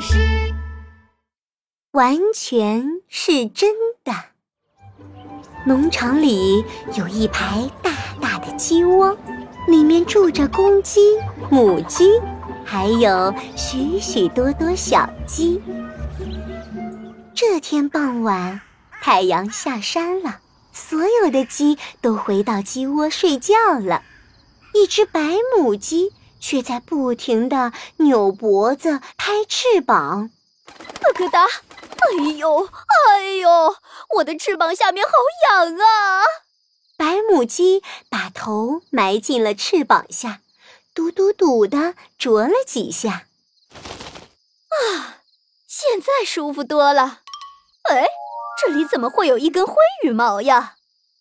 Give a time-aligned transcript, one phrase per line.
[0.00, 0.52] 师，
[1.92, 3.70] 完全是真
[4.02, 4.12] 的。
[5.66, 9.14] 农场里有一排大大的鸡窝，
[9.68, 11.00] 里面住着公鸡、
[11.50, 12.18] 母鸡，
[12.64, 15.60] 还有许许多多小鸡。
[17.34, 18.60] 这天傍晚，
[19.02, 20.38] 太阳下山了，
[20.72, 24.02] 所有的鸡都回到鸡窝睡觉了，
[24.72, 25.20] 一只白
[25.58, 26.10] 母鸡。
[26.40, 30.30] 却在不停地扭脖子、拍翅膀，
[31.00, 31.44] 咯咯哒！
[31.44, 33.76] 哎呦，哎呦，
[34.16, 35.12] 我的翅膀下面好
[35.50, 36.22] 痒啊！
[36.96, 40.40] 白母鸡把头埋进了翅膀下，
[40.94, 43.26] 嘟嘟嘟地啄了几下。
[44.68, 45.20] 啊，
[45.68, 47.20] 现在舒服多了。
[47.90, 48.08] 哎，
[48.60, 50.76] 这里怎么会有一根灰羽毛呀？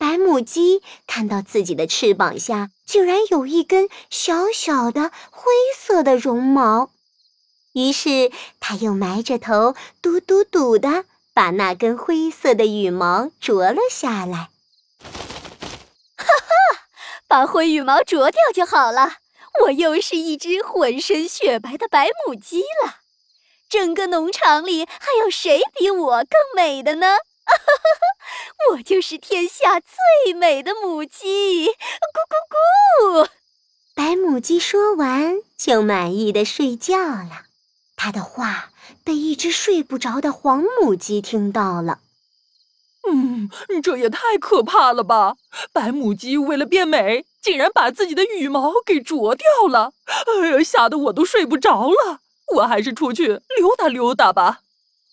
[0.00, 6.90] 白母鸡看到自己的翅膀下竟然有一根小小的灰色的绒毛，
[7.74, 14.48] 于是它又埋着头，嘟嘟嘟的把那根灰色的羽毛啄了下来。
[16.16, 16.86] 哈哈，
[17.28, 19.18] 把灰羽毛啄掉就好了，
[19.64, 23.00] 我又是一只浑身雪白的白母鸡了。
[23.68, 27.06] 整个农场里还有谁比我更美的呢？
[27.44, 28.09] 哈哈，
[28.68, 33.28] 我就是天下最美的母鸡，咕咕咕！
[33.94, 37.46] 白母鸡说完，就满意的睡觉了。
[37.96, 38.70] 它的话
[39.02, 42.00] 被一只睡不着的黄母鸡听到了。
[43.08, 43.50] 嗯，
[43.82, 45.36] 这也太可怕了吧！
[45.72, 49.92] 白母鸡为了变美，竟然把自己的羽毛给啄掉了。
[50.06, 52.20] 哎呀，吓得我都睡不着了。
[52.56, 54.60] 我还是出去溜达溜达吧。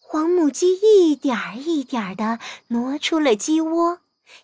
[0.10, 3.98] 黄母鸡一点儿一点儿地挪出了鸡窝，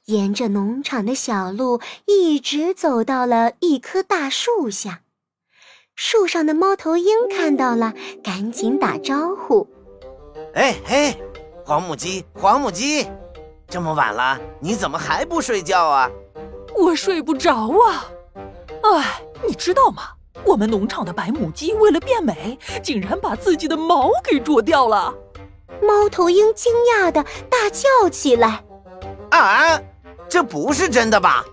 [0.08, 5.04] 沿着农场的小路一直走到了一棵大树下。
[5.96, 9.66] 树上的猫头鹰看到了，赶紧打招呼
[10.54, 11.18] ：“哎嘿，
[11.64, 13.08] 黄母鸡，黄母鸡，
[13.70, 16.12] 这么晚了，你怎么还不睡觉啊
[16.76, 18.12] ？”“我睡不着啊！
[18.84, 20.10] 哎，你知道吗？
[20.46, 25.16] 我们农场的白母鸡为了变美，竟然把自己的毛给啄掉了。”
[25.82, 28.64] 猫头鹰惊讶的大叫起来
[29.32, 29.82] ：“啊，
[30.30, 31.44] 这不是真的吧？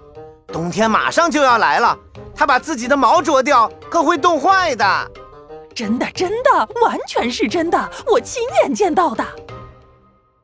[0.49, 1.99] 冬天马上就要来了，
[2.35, 5.11] 它把自己的毛啄掉，可会冻坏的。
[5.75, 6.51] ”“真的，真的，
[6.83, 9.25] 完全是真的，我亲眼见到的。”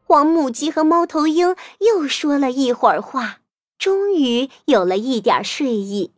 [0.07, 3.39] 黄母鸡和猫头鹰又说了一会儿话，
[3.77, 6.15] 终于有了一点睡意，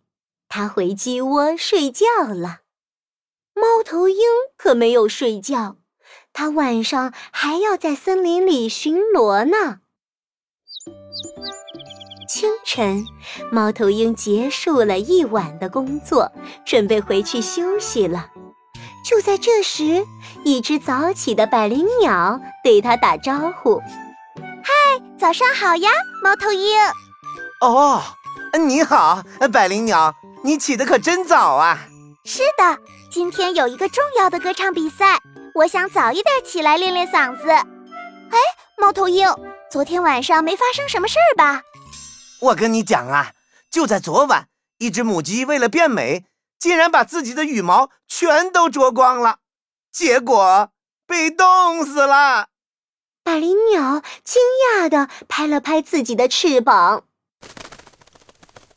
[0.49, 2.61] 它回鸡窝睡觉了。
[3.55, 4.19] 猫头鹰
[4.57, 5.77] 可没有睡觉。
[6.33, 9.79] 他晚上还要在森林里巡逻呢。
[12.29, 13.05] 清晨，
[13.51, 16.31] 猫头鹰结束了一晚的工作，
[16.65, 18.31] 准备回去休息了。
[19.05, 20.05] 就在这时，
[20.45, 23.81] 一只早起的百灵鸟对他打招呼
[24.63, 24.73] ：“嗨，
[25.19, 25.91] 早上好呀，
[26.23, 26.79] 猫头鹰。
[27.63, 28.03] ”“哦，
[28.67, 30.15] 你好，百灵鸟，
[30.45, 31.89] 你起得可真早啊。
[32.25, 32.79] ”“是的，
[33.11, 35.19] 今天有一个重要的歌唱比赛。”
[35.59, 37.51] 我想早一点起来练练嗓子。
[37.51, 38.39] 哎，
[38.77, 39.29] 猫头鹰，
[39.69, 41.63] 昨天晚上没发生什么事儿吧？
[42.41, 43.33] 我跟你讲啊，
[43.69, 44.47] 就在昨晚，
[44.79, 46.27] 一只母鸡为了变美，
[46.61, 49.39] 竟然把自己的羽毛全都啄光了，
[49.91, 50.71] 结果
[51.09, 52.51] 被冻死了。
[53.25, 54.41] 百灵鸟惊
[54.77, 57.03] 讶地拍了拍自己的翅膀。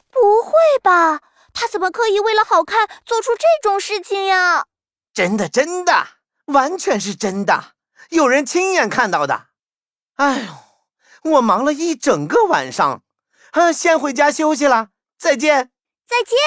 [0.10, 1.20] 不会吧？
[1.54, 4.66] 它怎么可以为了好看做出这种事情呀？
[5.14, 6.08] 真的，真的。
[6.52, 7.74] 完全是真的，
[8.10, 9.48] 有人亲眼看到的。
[10.16, 10.40] 哎
[11.24, 13.02] 呦，我忙了一整个晚上，
[13.52, 15.72] 啊，先回家休息了，再见，
[16.08, 16.38] 再见。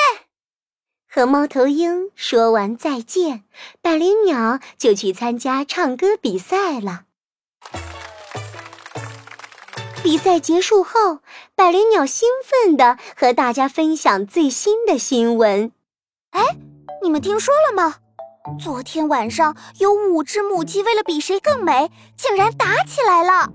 [1.08, 3.44] 和猫头鹰说完再见，
[3.80, 7.04] 百灵鸟就去参加唱歌比赛了。
[10.02, 11.20] 比赛结束后，
[11.54, 15.72] 百灵鸟兴奋地和大家分享最新的新闻。
[16.30, 16.42] 哎，
[17.02, 17.96] 你们听说了吗？
[18.58, 23.48] 昨天晚上有五只母鸡为了比谁更美，竟然打起来了。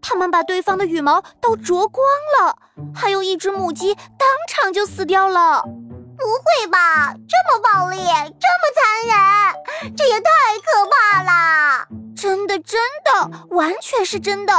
[0.00, 2.02] 它们把对方的羽毛都啄光
[2.40, 2.56] 了，
[2.94, 5.62] 还有一只母鸡当场就死掉了。
[5.62, 7.14] 不会吧？
[7.28, 10.30] 这么暴力，这么残忍，这也太
[10.64, 11.86] 可怕了！
[12.16, 14.52] 真的，真的，完全是真的。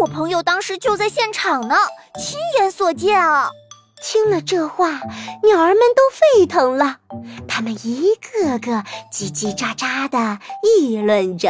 [0.00, 1.74] 我朋友当时就在现场呢，
[2.18, 3.50] 亲眼所见啊。
[4.00, 5.00] 听了这话，
[5.42, 6.98] 鸟儿们都沸腾了，
[7.46, 11.48] 它们一个个叽叽喳喳地议论着：“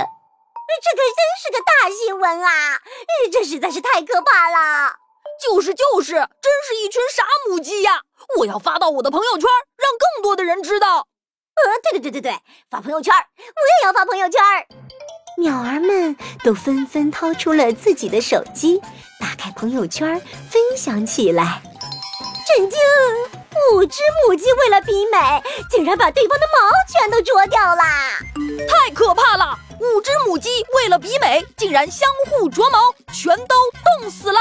[0.82, 2.80] 这可真是个大新闻啊！
[3.30, 4.96] 这实在是太可怕了
[5.40, 8.00] ！”“就是就是，真是一群傻母鸡呀！
[8.38, 11.06] 我要发到我的朋友圈，让更多的人知道。
[11.54, 12.38] ”“呃，对对对对对，
[12.70, 14.40] 发朋友圈，我也要发朋友圈。”
[15.38, 18.80] 鸟儿们都纷纷掏出了自己的手机，
[19.20, 21.62] 打开朋友圈分享起来。
[22.56, 22.78] 震惊！
[23.72, 28.18] 五只母鸡为了比美，竟然把对方的毛全都啄掉啦！
[28.66, 29.58] 太可怕了！
[29.78, 32.78] 五只母鸡为了比美，竟然相互啄毛，
[33.12, 33.54] 全都
[34.00, 34.40] 冻死了。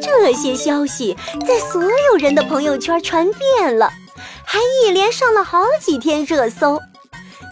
[0.00, 1.14] 这些消息
[1.46, 3.92] 在所有人的朋友圈传遍了，
[4.42, 6.80] 还一连上了好几天热搜。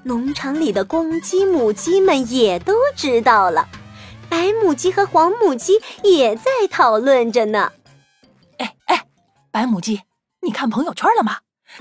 [0.05, 3.69] 农场里的公鸡、母鸡们也都知道了，
[4.31, 7.73] 白母鸡和黄母鸡也在讨论着呢。
[9.57, 10.03] 白母鸡，
[10.43, 11.39] 你看朋友圈了吗？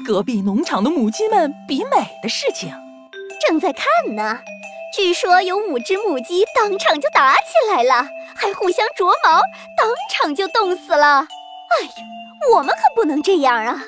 [0.07, 2.73] 隔壁农场的母鸡们比美的事情，
[3.45, 4.39] 正在看呢。
[4.95, 9.41] 据说有五只母鸡当场就打起来了，还互相啄毛，
[9.77, 11.19] 当场就冻死了。
[11.19, 11.93] 哎呀，
[12.55, 13.83] 我们可不能这样啊！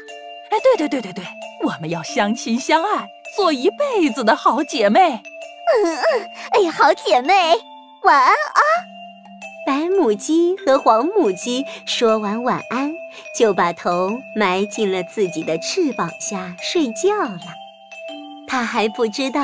[0.52, 1.24] 哎，对对对对对，
[1.64, 3.08] 我们要相亲相爱。
[3.38, 5.24] 做一辈子的好姐妹，
[5.86, 7.58] 嗯嗯，哎呀，好姐妹，
[8.04, 8.62] 晚安啊！
[9.66, 12.94] 白母鸡和黄母鸡说完晚安，
[13.38, 17.40] 就把头埋进了自己的翅膀下睡觉了。
[18.48, 19.44] 它还不知道，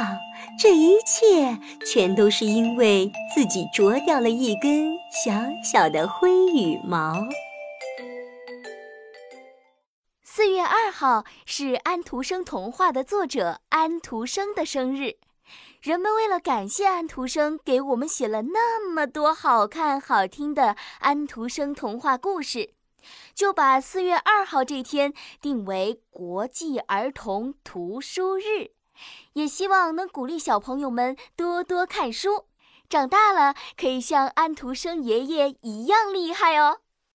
[0.58, 5.32] 这一切全都是因为自己啄掉了一根小
[5.64, 7.28] 小的灰羽毛。
[10.24, 15.18] 四月二号是安徒生童话的作者安徒生的生日，
[15.82, 22.73] 人们为了感谢安徒生给我们写了那么多好看好听的安徒生童话故事，
[23.34, 28.72] 就把四月二号这天定为国际儿童图书日，
[29.34, 32.46] 也希望能鼓励小朋友们多多看书，
[32.88, 36.83] 长大了可以像安徒生爷爷一样厉害哦。